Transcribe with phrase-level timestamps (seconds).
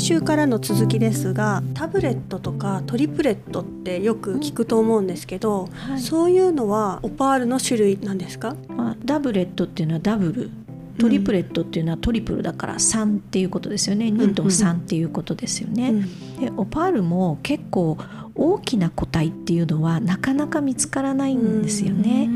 [0.00, 10.50] 先週からの続きですがダブレットとかトリプレットってよく聞くと思うんですけど、はい、そういうのはオパールの種類なんですか、まあ、ダブレットっていうのはダブル。
[10.98, 15.90] トリプレットっていうのはトリプルだから3っていうことですよね、うん、2と3っていうことですよね。
[15.90, 17.96] うん、でオパールも結構
[18.34, 22.28] 大きな個体っていうのはなかなか見つからないんですよね。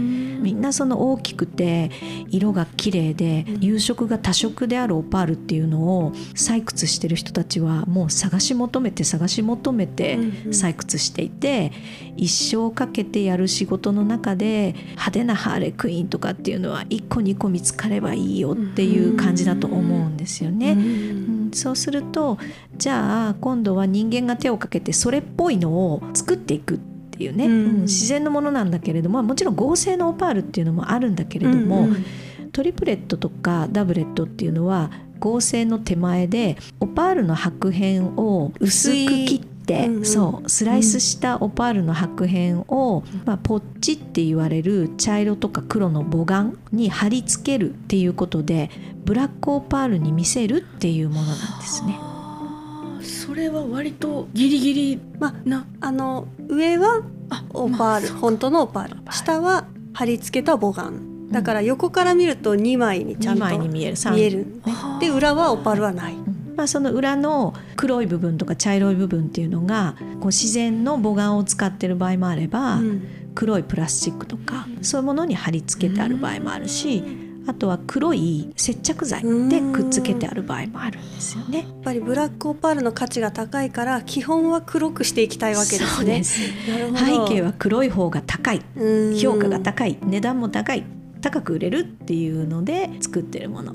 [0.45, 1.91] みんなその大きくて
[2.29, 10.19] 色が綺麗で遊色が多色であるオパールっていうのを採掘してる人たちはもう探し求めて探し求めて
[10.49, 11.73] 採掘していて
[12.19, 20.73] 一生かけてやる仕事の中で派手なハーレクイーンとかっていうのは1個2個見つかればいいよっていう感じだと思うんですよね。
[20.73, 22.37] うん、そうすると
[22.77, 31.90] じゃあ今度は人間が手をかけてそれっぽいのを作っていくっていうね、うん、自然のものなんだけれどももちろん合成のオパールっていうのもあるんだけれども、うん。
[31.90, 34.90] うん、トリプレットとかダブレットっていうのは
[35.21, 48.71] 合成の手前でオパールの白片を薄く切って、うんうん、そうスライスしたオパールの白片を、まあ、ポッチって言われる茶色とか黒の母岩に貼り付けるっていうことで
[49.04, 51.99] ブラックオパールに見せるっていうものなんですね。
[53.05, 57.02] それは割とギリギリまああの上は
[57.52, 59.13] オパール、まあ、本当のオパール。
[59.13, 60.93] 下は貼り付けた母岩
[61.30, 63.96] だから横から見ると2枚にちゃんと見える。
[64.12, 64.47] 見える
[65.00, 65.09] で。
[65.09, 66.15] 裏はオパールはない。
[66.56, 77.03] まあ、その裏の黒い部分とか茶色い部分っていうのがこう自然の母岩を使ってる場合もあれば、うん、黒いプラスチックとかそういうものに貼り付けてある場合もあるし、
[77.47, 81.59] あとは黒い接着剤でくっつけてある場合もあるんですよね。
[81.59, 86.25] やっぱりブラックオパールの価値が高いから基本は黒くしていきたいわけですね。
[86.25, 88.62] す背景は黒い方が高い
[89.20, 90.84] 評価が高い値段も高い
[91.20, 93.75] 高く売れるっていうので作ってるもの。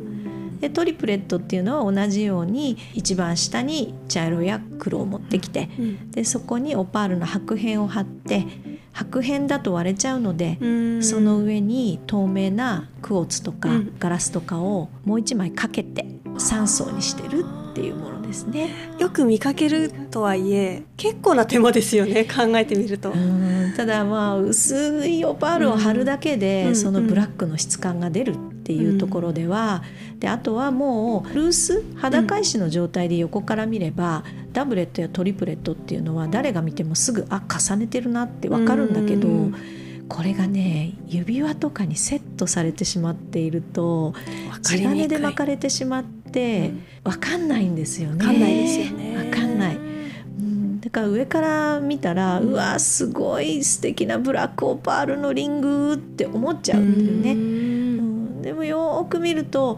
[0.60, 8.46] でトリプレットっていうのは同じように一番下に茶色や黒を持ってきて、うん、でそこにオパールの白片を貼って
[8.92, 10.58] 白片だと割れちゃうので
[11.02, 16.06] その上に透明なクォーツとかガラスとかをもう一枚かけて
[16.36, 18.70] 3層にしてるっていうものですね。
[18.98, 23.14] よく見かけるとはいえ結構な手間ですよね考えてみると。
[23.78, 28.36] ただまあ薄いオパールを貼るだけでそのブラックの質感が出る
[28.70, 29.82] っていうところでは、
[30.20, 39.28] であとはもうルース裸返しの状態で横から見れば、ダブレットやトリプレットっていうのは誰が見てもすぐあ重ねてるなって分かるんだけど。
[40.08, 44.16] これがね指輪とかにセットされてしまっていると
[44.64, 46.72] 地金で巻かれてしまって
[47.04, 48.16] 分かんないんですよね。
[48.16, 49.16] 分かんないですよね。
[49.16, 49.78] 分かんない。
[50.80, 57.69] だから上から見たら、うん、うわすごい素敵なブラックオパールのリングって思っちゃうんだよね。
[58.52, 59.78] うん、でもよく見ると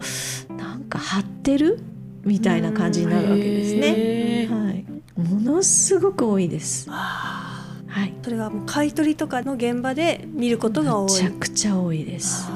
[0.56, 1.78] なんか張ってる？
[2.24, 4.48] みたいな感じになるわけですね。
[4.48, 4.84] はい、
[5.20, 6.88] ものすごく多いです。
[6.90, 11.12] はい、それはもう買い取りとかの現場で見ることが多い。
[11.12, 12.48] めちゃくちゃ多いです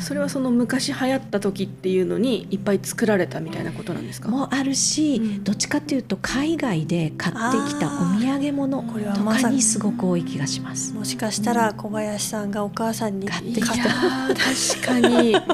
[0.00, 4.28] それはその昔流行った時っていうのにいっぱい作られたみたいなことなんですか？
[4.28, 7.40] もあるし、うん、どっちかっていうと海外で買って
[7.74, 8.82] きたお土産物
[9.14, 10.92] とかにすごく多い気がします。
[10.94, 13.74] もしかしたら小林さんがお母さんに買ってきた。
[13.74, 15.36] 確かに。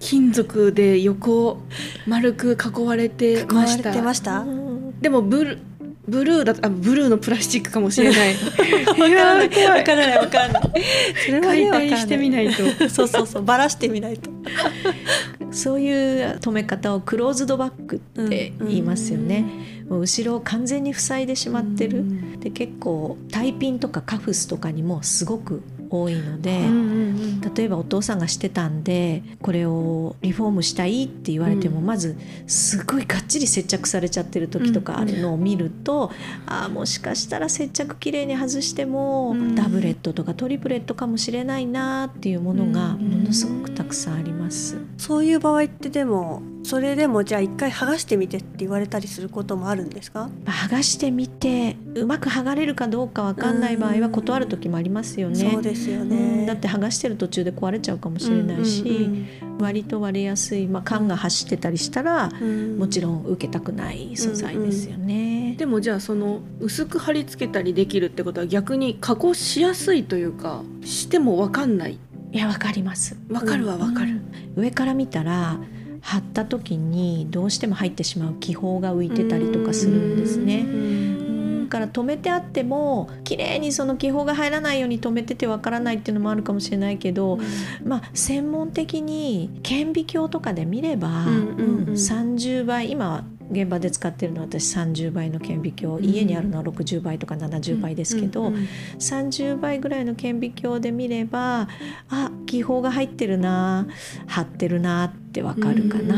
[0.00, 1.60] 金属で横
[2.06, 4.02] 丸く囲われてました。
[4.02, 4.44] ました？
[5.00, 5.58] でもブル
[6.06, 8.34] ブルーだあブルーのプラスチックかもしれない。
[8.34, 10.62] わからないわからないわからない。
[11.24, 12.88] それは解体してみないと。
[12.88, 14.30] そうそうそうばらしてみないと。
[15.50, 15.90] そうい
[16.22, 19.44] う止め方をクローズドバッグって言いますよね。
[19.88, 22.04] もう後ろを完全に塞いでしまってる。
[22.40, 26.60] で結構タイピンとかカフスとかにもすごく多いので、
[27.54, 36.10] 例えばお父さんがしてたんでこれをリフォームしたいって言われても、まずすごいがっちり接着されちゃってる時とかあるのを見ると、
[36.46, 44.76] ああもしかしたら接着きれいに外しても、ダブレットとかトリプレットかもしれないなっていうものがものすごくたくさんあります。
[44.96, 50.30] そういう場合ってでもそれでもじゃあ一回剥がしてみてって言われたりすることもあるんですか？
[50.46, 55.50] 剥がしてみてうまく剥がれるかどうかわかんない場合は断る時もありますよね。
[55.52, 65.14] そうですよね、だって剥がしてる途中で壊れちゃうかもしれないし、うんうんうん、割と割れやすい、まあ、缶が走ってたりしたら、うん、もちろん受けたくない素材ですよね。
[65.14, 71.98] うんうん、でもじゃあその薄く貼り付けたりできるってことは逆に加工しやすいというかしてもわかんない。
[72.32, 73.16] いやわかります。
[73.30, 74.20] わかるはわかる、
[74.56, 75.60] 上から見たら
[76.04, 81.13] 貼った時にどうしても入ってしまう気泡が浮いてたりとかするんですね。
[81.74, 87.42] だから止めてあっても綺麗にその気泡が入らないように止めててわからないっていうのもあるかもしれないけど、うん、
[87.84, 96.06] まあ専門的に顕微鏡とかで見れば、うんうんうん、30倍今は現場で使ってるのは私30倍の顕微鏡。
[96.06, 98.52] 家にあるのは60倍とか70倍ですけど、
[98.98, 101.68] 30倍ぐらいの顕微鏡で見れば
[102.08, 103.86] あ気泡が入ってるな
[104.26, 106.16] 張ってるなってわかるかな。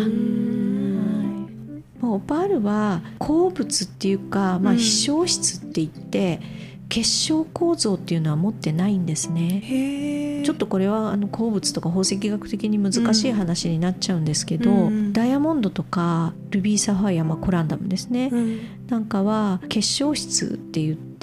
[2.03, 6.41] オパールは鉱物っていうか、まあ、非消質って言って、
[6.89, 10.43] 結晶構造っていうのは持ってないんですね。
[10.45, 21.16] ちょっとこれはあの鉱物とか宝石学的に難しい話になっちゃうんですけど、うん、ダイヤモンドとかルビーサファイア、まあ、コランダムですね、うん、なんかは結晶質って言って、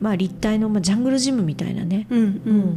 [0.00, 2.24] まあ、立体の、まあ、ジャングルジムみたいなね、うん、う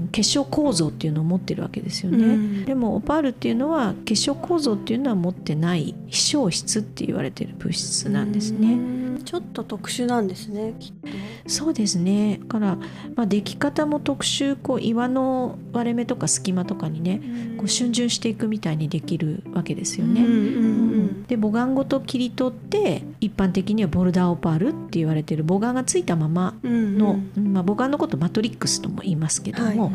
[0.05, 9.07] ん、結晶構造っていうのを持ってるわけですよね、でもオパールっていうのは結晶構造っていうのは持ってない非消質って言われてる物質なんですね。
[9.27, 11.09] ちょっと特殊なんですねきっと。
[11.47, 12.39] そうですね。
[12.43, 12.75] だから、
[13.15, 17.21] まあ、出来方も特殊こう岩の割れ目とか隙間とかにね、
[17.57, 20.21] こう瞬順していくみたいにできるわけですよね。
[20.21, 29.93] うんうんうん、で母岩ごと切り取って一般的にはボルダーオパールって言われてる母岩がついたままの、まあ、母岩のことマトリックスとも言いますけども、はい、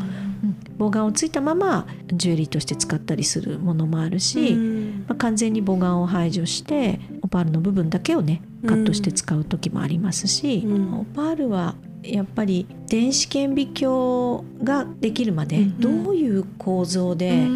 [0.79, 4.53] 母岩をついたままジュエリーとして使ったりするものもあるし、
[5.07, 17.47] まあ、完全に母岩を排除してオパールの部分だけをねカットして使う時もありますし、オパールはやっぱり電子顕微鏡ができるまでどういう構造で、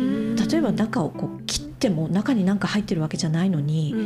[0.49, 3.97] 例えば中をこう切っても中に何か入ってるわけじゃないのに、う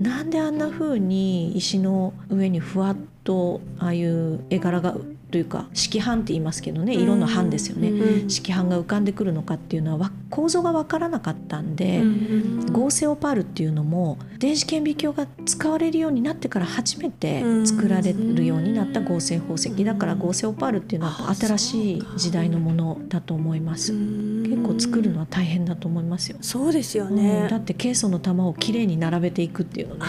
[0.00, 4.96] なんであんな風に石の上にふわっとああいう絵柄が
[5.30, 23.92] というか色斑って言いますけどね色の斑ですよね、うん、色斑が浮かんでくるのかっていうのは構造が分からなかったんで、うん、合成オパールっていうのも電子顕微鏡が使われるようになってから初めて作られるようになった合成宝石だから合成オパールっていうのは新しい時代のものだと思います。
[23.92, 26.38] 結構作るのは大変だと思いますよ。
[26.40, 30.00] そうですよね、うん、だってケイ素の玉をきれいに並べていくっていうのね。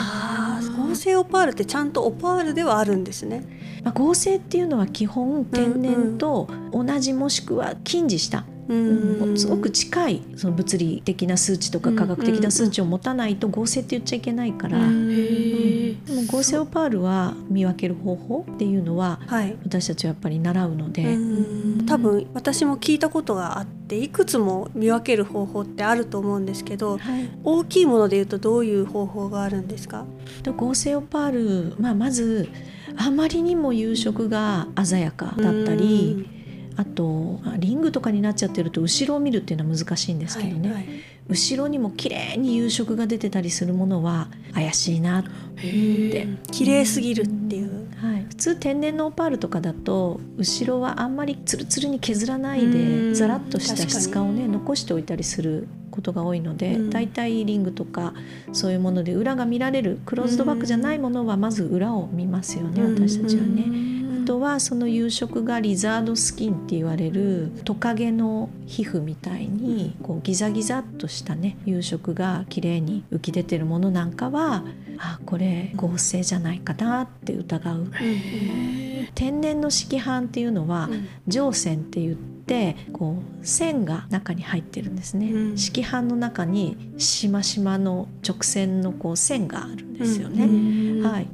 [0.90, 3.44] 合成オパールってちゃんとオパールではあるんですね。
[3.84, 8.46] まあ、合成っていうのは基本天然と同じもしくは近似した。
[8.70, 8.74] う
[9.34, 15.10] ん、すごく近いその物理的な数値とか科学的な数値を持たないと合成って言っちゃいけないから、うん、
[16.42, 19.20] でも合成オパールは見分ける方法っていうのは、
[19.64, 21.18] 私たちはやっぱり習うので、
[21.86, 30.06] 多分私も聞いたことがあっていくつも見分ける方法ってあると思うんですけど、はい、大きいものでいうとどういう方法があるんですか？
[30.58, 32.50] 合成オパール、まあ、まず
[32.98, 36.28] あまりにも夕食が鮮やかだったり、
[36.78, 46.28] あとリングとかになっちゃってると後ろを見るっていうのは難しいんですけどね、はいはい、後ろにも綺麗に夕食が出てたりするものは怪しいなって。
[46.52, 58.14] 綺麗すぎるっていう、はい、普通天然のオパールとかだと後ろはあんまりツルツルに削らないでザラッとした質感をね残しておいたりすることが多いので、だいたいリングとか
[58.54, 64.01] そういうもので裏が見られるクローズドバッグじゃないものはまず裏を見ますよね私たちはね。
[64.26, 74.12] とはその夕食がリザードスキンって言われるトカゲの皮膚みたいにこうギザギザっとしたね夕食が綺麗に浮き出てるものなん。
[74.12, 74.64] かは
[74.98, 77.92] あこれ合成じゃないかなって疑う。
[79.16, 80.90] 天然の色斑っていうのは
[81.28, 91.28] 上線って言ってこう線が中に入ってるんですね、うん、色斑の中にしましまの直線のこう線があるんですよね、うん、はい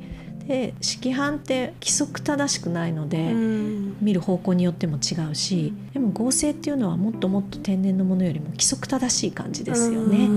[0.47, 10.19] で色斑って規則正しくないので、うん、見る方向によっても違うしでも合成っていうのはもっともっと天然のものよりも規則正しい感じですよね。
[10.19, 10.27] はい。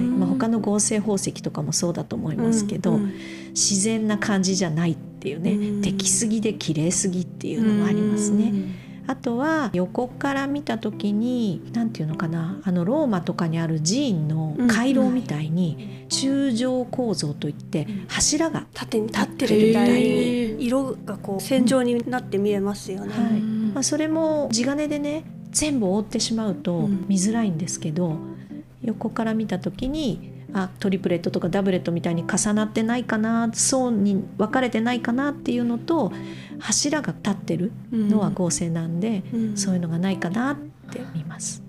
[0.00, 3.04] まあ、他の合成宝石とかもそうだと思いますけど、うん。
[3.04, 3.14] うん、
[3.50, 8.52] 自然な感じじゃないっていうね、出来すぎで綺麗すぎっていうのもありますね。
[9.06, 23.12] あとは横から見た時に何て言うのかなあのローマとかにある寺院の回廊みたいに柱状構造といって柱が縦に立ってるみたいに色がこう線状になって見えますよね。
[23.12, 23.40] はい。
[23.74, 28.16] まあ、それも地金でね全部覆ってしまうと見づらいんですけど、
[28.82, 36.12] 横から見た時にあトリプレットとかダブレットみたいに重なってないかな層に分かれてないかなっていうのと
[36.60, 41.63] 柱が立ってるのは合成なんで、うん、そういうのがないかなって見ます。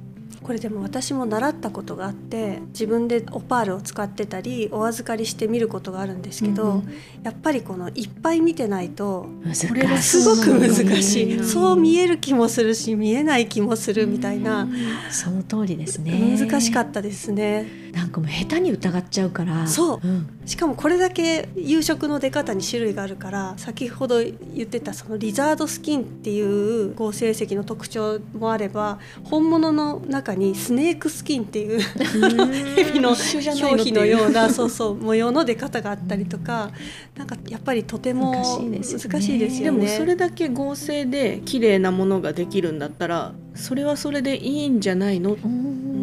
[0.45, 9.27] これでも私も習ったことがあって自分でオパールを使ってたりお預かりして見ることがあるんですけど、うん、やっぱりこのいっぱい見てないと
[9.67, 11.43] これがすごく難しい。
[11.43, 14.67] そう見える気もするし見えない気もするみたいな、
[15.09, 16.37] その通りですね。
[16.39, 17.65] 難しかったですね。
[17.91, 19.65] なんかもう下手に疑っちゃうから。
[19.65, 24.33] そう、うん、しかもこれだけ夕食の出方に種類があるから先ほど言
[24.63, 33.41] ってたそのリザードスキンっていう合成石の特徴もあれば本物の中中にスネークスキンっていう蛇の表
[33.83, 36.71] 皮のようなそうそう模様の出方があったりとか。
[37.15, 38.83] なんかやっぱりとても難
[39.21, 39.79] しいですよね。
[39.79, 45.37] でもそれだけ合成で綺麗なものができるんだったらそれはそれでいいんじゃないの？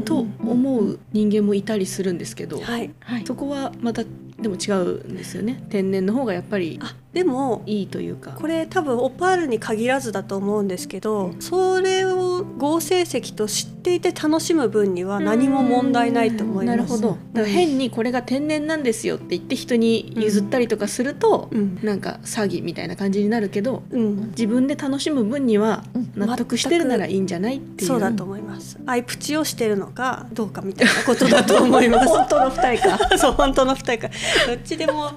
[0.06, 2.90] と思う人間もいたりするんですけど、はい、
[3.26, 4.04] そこはまた
[4.42, 5.64] でも違うんですよね。
[5.70, 6.78] 天然の方がやっぱり
[7.12, 8.32] でもいいというか。
[8.32, 16.76] これ多分オパールに限らずだと思うんですけどそれを合成石と知っていて楽しむ分には何も問題ないと思います。
[16.76, 17.18] なるほど。
[17.32, 28.78] だから変にこれが天然なんですよって言って人に譲ったりとかすると、うん、なんか詐欺みたいな感じになるけど、うん、自分で楽しむ分には納得してるならいいんじゃないっていう、そうだと思います。
[28.86, 32.08] アイプチをしてるのかどうかみたいなことだと思います。
[32.08, 32.98] 本当の二重か。
[33.18, 34.08] そう本当の二重か。
[34.46, 35.10] どっちでも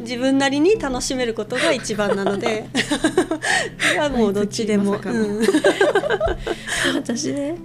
[0.00, 2.68] 自分なりに楽しめることが一番なので。
[3.92, 5.40] いやもうどっちでも、うん、
[6.94, 7.56] 私ね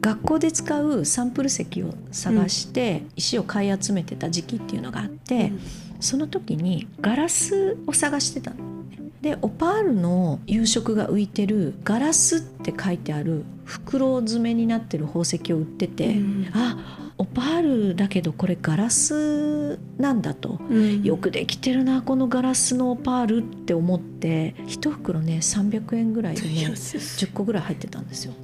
[0.00, 5.52] 学校で使うサンプル石を探して石を買い集めてた時期っていうのがあって、
[6.00, 8.81] その時にガラスを探してたの。
[9.22, 28.34] でオパールの夕食が浮いてるガラスって書いてある袋詰めになってる宝石を売ってて、うん、あオパールだけどこれガラスなんだと、うん、よくできてるなこのガラスのオパールって思って1袋ね300円ぐらいでね10個ぐらい入ってたんですよ。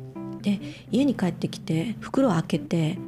[0.42, 0.60] で
[0.92, 2.98] 家に帰ってきて袋を開けて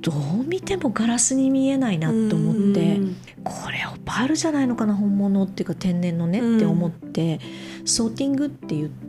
[0.00, 2.98] どう見てもガラスに見えないなと思って
[3.44, 7.40] これオパールじゃないのかな本物っていうか天然のねって思って
[7.84, 9.05] ソーティングって言って、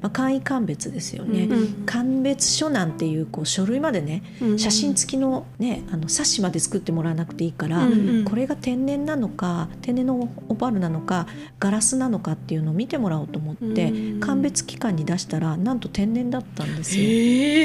[0.00, 11.26] まあ、簡易鑑別ですよね、うん、鑑別書なんていうこう書類までね、うん、写真付きの,、ね、あの冊子まで作ってもらわなくていいから、うん、これが天然なのか天然のオパールなのか
[11.58, 17.04] ガラスなのかっていうのを見てもらおうと思って、鑑別機関に出したらなんと天然だったんですよ。
[17.04, 17.06] え。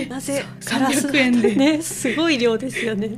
[0.03, 1.55] ー、なぜガラス円で。
[1.55, 3.17] ねすごい量ですよね。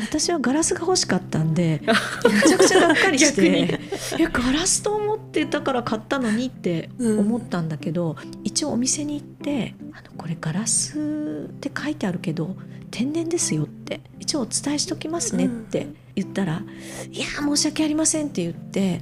[0.00, 1.80] 私はガラスが欲しかったんで
[2.24, 3.80] めちゃくちゃがっかりして
[4.18, 12.56] 「いやガラスと思ってたから買ったのに」って思ったんだけど、うん、一応お店に行って「あのこれガラスって書いてあるけど
[12.90, 16.62] 天然ですよ」って一応お伝えしときますねって言ったら
[17.10, 19.00] 「いや申し訳ありません」って言って。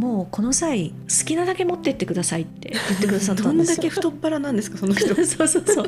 [0.00, 5.08] もうこの際好きなだけ持ってってくださいって言ってくださったんです どんだけ太っ腹なんですかその人。
[5.26, 5.86] そうそうそう。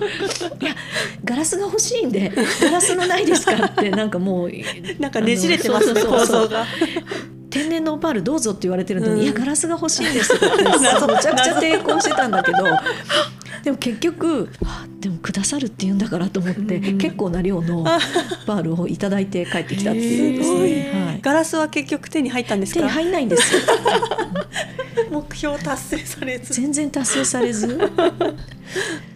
[0.61, 0.77] いや
[1.25, 4.51] ガラスが欲しいんでガラスのないですかってなんかもう
[5.01, 6.67] なんかねじれてますね構造が
[7.53, 12.59] 天然のオパールどうぞって言われてるのに、うん、いやガラスが欲しいんですって めちゃくちゃ抵抗してたんだけど。
[13.63, 14.49] でも結局
[14.99, 17.85] でもくださるって言うんだからと思って、うん、結構な量の
[18.45, 20.39] パールを頂いて帰ってきたっていう。
[20.39, 22.81] ですね、はい、ガラスは結局手に入ったんですか？
[22.81, 23.55] 手に入んないんです
[25.13, 26.55] 目標達成されず。
[26.55, 27.79] 全然達成されず。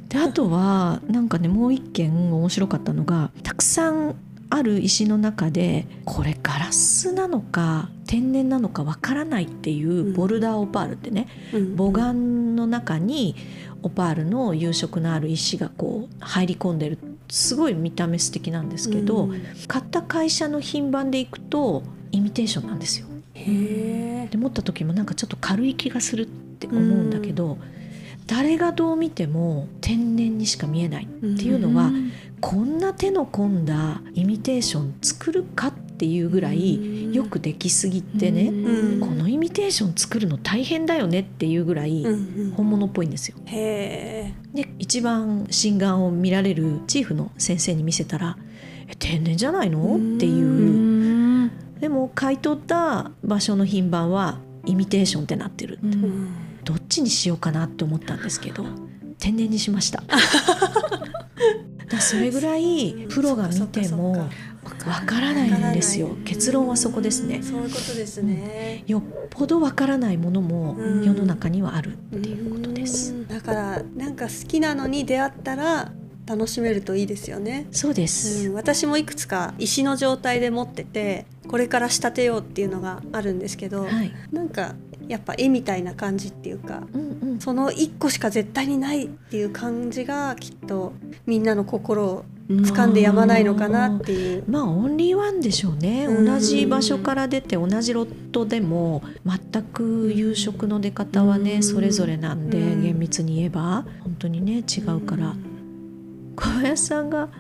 [0.09, 4.15] であとはなんかねもう一件面白かったのがたくさん
[4.49, 13.35] ある石の中でこれガラスなのか天然なのかわからないっていうボルダーオパールってね、うん、母岩の中に
[13.83, 16.99] オパールの有色のある石がこう入り込んでる。
[17.29, 23.09] すごい見た目素敵なんですけど、うん、買った会社の品番でいくとイミテーションなんですよ。
[23.35, 27.59] で持った時もなんかちょっと軽い気がするって思うんだけど、うん、
[28.27, 42.05] 誰がどう見ても天然にしか見えないっていうのは、うん、こんな手の込んだイミテーション作るかっていうぐらいよくできすぎてね、うん、このイミテーション作るの大変だよねっていうぐらい
[42.57, 43.39] 本物っぽいんですよ。
[43.47, 48.37] で一番心眼を見られるチーフの先生に見せたら
[48.99, 55.97] 「天然じゃないの?」っていうでも買い取った場所の品番はイミテーションってなってるって、
[56.67, 58.65] どっちにしようかなって思ったんですけど
[59.19, 60.03] 天然にしました。
[61.89, 64.29] だそれぐらいプロが見ても
[64.87, 66.17] わからないんですよ。
[66.25, 67.41] 結論はそこですね。
[67.43, 73.15] そういうことですね、よっぽどわからないものも世の中にはあるっていうことです。
[73.29, 75.93] だからなんか好きなのに出会ったら
[76.27, 77.69] 楽しめるといいですよね。
[77.71, 84.75] そうです、うん、私もいくつか石の状態で持っててこれから仕立てようっていうのがあるんですけど、はい、なんか
[85.09, 90.93] やっぱ絵みたいな感じっていうか、うんうん、その1個しか絶対にないっていう感じがきっと
[91.27, 94.45] みんなの心を掴んでやまないのかなっていう。
[94.49, 96.07] まあオンリーワンでしょうね。
[96.07, 103.85] 同じ場所から出て同じロットでも全く夕食の出方はねそれぞれなんで厳密に言えば。
[104.05, 105.35] 本当にね違うから。
[106.37, 107.31] 小林さんが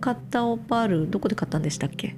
[0.00, 2.16] 買ったオパールどこで買ったんでしたっけ？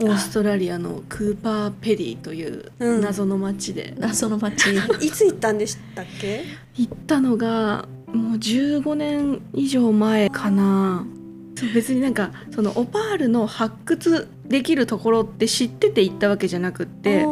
[0.00, 4.66] オーストラリアのクーパーペリーという謎の町で、うん、謎の町
[5.00, 6.44] いつ行ったんでしたっけ？
[6.76, 11.06] 行ったのがもう15年以上前かな。
[11.74, 17.26] 別になんかそのオパールの発掘できるところって知ってて行ったわけじゃなくって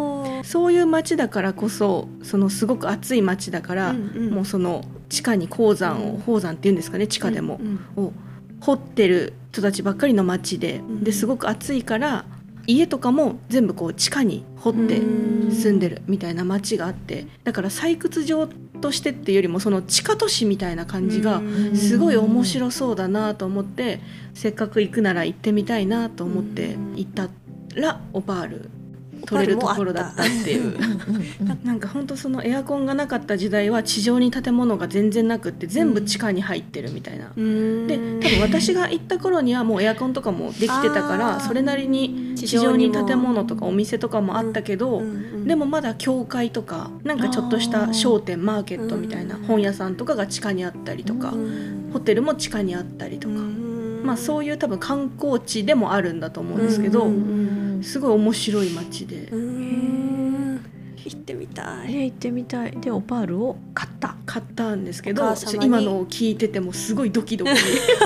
[0.45, 8.13] そういう町だからこそそのすごく暑い町だから、うんうん、もうその地下に鉱山を、鉱山っていうんですかね地下でも、うんうん、を
[8.61, 12.25] 掘ってる人たちばっかりの町で,、ですごく暑いから
[12.69, 21.41] 家とかも全部こう地下に掘って住んでるみたいな町があってだから採掘場としてっていうよりもその地下都市みたいな感じが
[21.75, 24.01] すごい面白そうだなと思って
[24.35, 27.31] せっかく行くなら行ってみたいなと思って行った
[27.75, 28.71] らオパール
[29.27, 30.77] 取れるところだったっていう。
[31.65, 45.03] なんか本当そのエアコンがなかった時代は地上に建物が全然なくって全部地下に入ってるみたいな、うん、で多分私が行った頃にはもうエアコンとかもできてたからそれなりに地上に建物とかお店とかもあったけど、
[45.45, 51.35] でもまだ教会とかなんかちょっとした商店マーケットみたいな本屋さんとかが地下にあったりとか、
[51.93, 53.35] ホテルも地下にあったりとか。
[53.99, 57.11] まあ、そういう多分観光地でもあるんだと思うんですけど、
[57.83, 59.29] すごい面白い街で。
[61.05, 62.73] 行ってみたい、ね、行ってみたい。
[62.73, 64.17] でオパールを買った。
[64.27, 67.51] 買ったんですけど今のを聞いててもすごいドキドキ。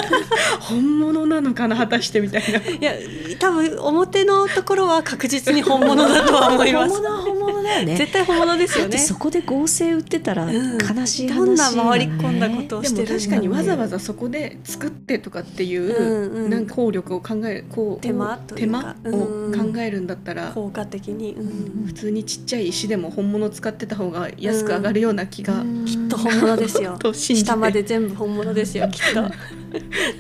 [0.61, 2.59] 本物なのかな果たしてみたいな。
[2.59, 2.93] いや
[3.39, 6.95] 多分表のところは確実に本物だとは思います。
[6.95, 7.97] 本物は本物だよね。
[7.97, 8.99] 絶対本物ですよね。
[8.99, 26.99] そこで合成売ってたら悲しい話、ね、どんな回り込んだことをしてるん確かにわざわざそこで作ってとかっていう、うんうん、なんか効力を考えこう手間手間を考えるんだったら、効果的に、うん、普通にちっちゃい石でも本物使ってた方が安く上がるような気が、きっと本物ですよ。
[27.13, 29.25] 下まで全部本物ですよきっと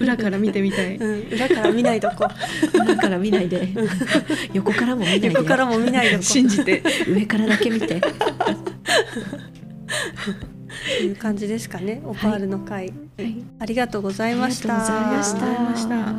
[0.00, 2.28] 裏から見てみたい、うん、裏から見ないとこ。
[2.74, 3.68] 裏から見ないで。
[4.52, 5.32] 横からも見ないで。
[5.32, 8.00] 横からも見ないで信じて上からだけ見て。
[8.00, 8.08] と
[11.02, 14.76] いう感じですかねオパールの会、はい、ありがとうございました。
[14.76, 16.14] ありがとうございました。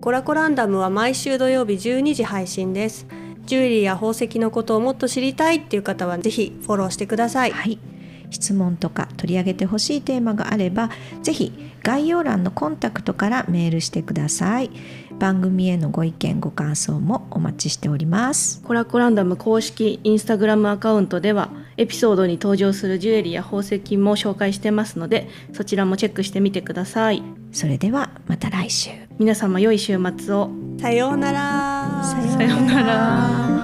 [0.00, 3.06] コラコランダムは毎週土曜日12時配信です。
[3.46, 7.78] ジュエリーや宝石のことをもっと知りたいっていう方はぜひフォローしてください、はい
[8.34, 10.90] 質問とか取り上げてほしいテーマがあれば
[11.22, 14.70] ぜひ概要欄のコンタクトからメールしてください。
[15.18, 18.62] 番組へのご意見ご感想もお待ちしております。
[18.62, 27.22] コラコランダム公式インスタグラムアカウントではエピソードに登場するジュエリーや宝石も紹介してますのでそちらもチェックしてみてください。
[27.52, 28.90] それではまた来週。
[29.18, 30.50] 皆様良い週末を。
[30.80, 32.02] さようなら。
[32.02, 33.63] さようなら